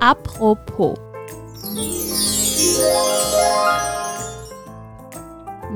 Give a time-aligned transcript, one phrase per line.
[0.00, 0.98] Apropos.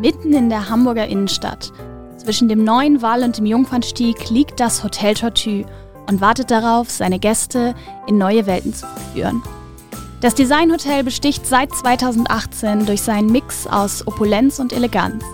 [0.01, 1.73] Mitten in der Hamburger Innenstadt,
[2.17, 5.65] zwischen dem Neuen Wall und dem Jungfernstieg, liegt das Hotel Tortue
[6.11, 7.75] und wartet darauf, seine Gäste
[8.09, 9.43] in neue Welten zu führen.
[10.21, 15.25] Das Designhotel besticht seit 2018 durch seinen Mix aus Opulenz und Eleganz,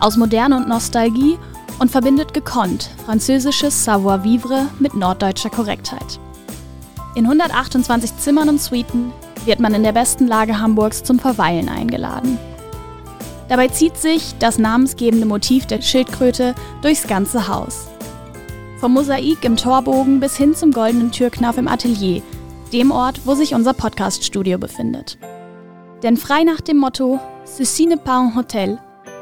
[0.00, 1.38] aus Moderne und Nostalgie
[1.78, 6.18] und verbindet gekonnt französisches Savoir-vivre mit norddeutscher Korrektheit.
[7.14, 9.12] In 128 Zimmern und Suiten
[9.44, 12.38] wird man in der besten Lage Hamburgs zum Verweilen eingeladen.
[13.48, 17.88] Dabei zieht sich das namensgebende Motiv der Schildkröte durchs ganze Haus.
[18.80, 22.22] Vom Mosaik im Torbogen bis hin zum goldenen Türknauf im Atelier,
[22.72, 25.18] dem Ort, wo sich unser Podcast-Studio befindet.
[26.02, 28.78] Denn frei nach dem Motto Ceci n'est pas un Hotel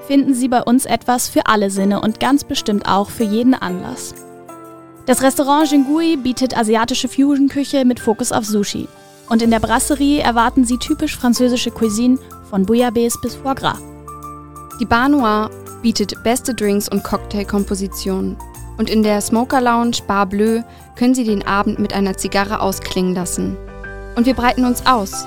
[0.06, 4.14] finden Sie bei uns etwas für alle Sinne und ganz bestimmt auch für jeden Anlass.
[5.06, 8.88] Das Restaurant Jingui bietet asiatische Fusion-Küche mit Fokus auf Sushi.
[9.28, 13.78] Und in der Brasserie erwarten Sie typisch französische Cuisine von Bouillabaisse bis Foie Gras.
[14.80, 15.50] Die Bar Noir
[15.86, 18.36] bietet beste Drinks und Cocktailkompositionen.
[18.76, 20.62] Und in der Smoker Lounge Bar Bleu
[20.96, 23.56] können Sie den Abend mit einer Zigarre ausklingen lassen.
[24.16, 25.24] Und wir breiten uns aus.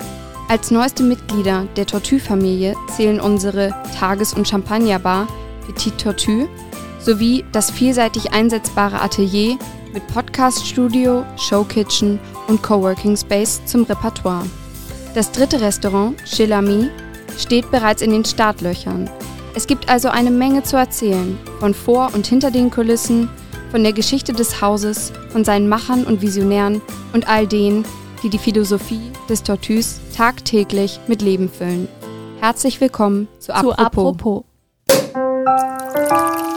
[0.50, 5.28] Als neueste Mitglieder der Tortue-Familie zählen unsere Tages- und Champagnerbar
[5.64, 6.46] Petit Tortue
[6.98, 9.56] sowie das vielseitig einsetzbare Atelier
[9.94, 14.44] mit Podcast-Studio, Showkitchen und Coworking Space zum Repertoire.
[15.14, 16.90] Das dritte Restaurant, Chez l'Ami,
[17.38, 19.08] steht bereits in den Startlöchern.
[19.54, 23.28] Es gibt also eine Menge zu erzählen, von vor und hinter den Kulissen,
[23.70, 26.80] von der Geschichte des Hauses, von seinen Machern und Visionären
[27.12, 27.84] und all denen,
[28.22, 31.88] die die Philosophie des Tortus tagtäglich mit Leben füllen.
[32.40, 34.44] Herzlich willkommen zu Apropos.
[34.86, 36.49] Zu Apropos.